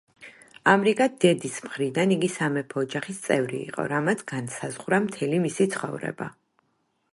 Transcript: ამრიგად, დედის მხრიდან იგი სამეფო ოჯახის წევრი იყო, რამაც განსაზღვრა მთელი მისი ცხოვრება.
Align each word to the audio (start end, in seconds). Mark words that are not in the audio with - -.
ამრიგად, 0.71 1.11
დედის 1.25 1.59
მხრიდან 1.65 2.13
იგი 2.15 2.29
სამეფო 2.37 2.81
ოჯახის 2.85 3.21
წევრი 3.27 3.59
იყო, 3.67 3.87
რამაც 3.93 4.23
განსაზღვრა 4.33 5.03
მთელი 5.07 5.45
მისი 5.47 5.71
ცხოვრება. 5.77 6.33